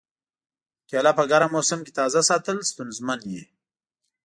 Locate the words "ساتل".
2.29-2.57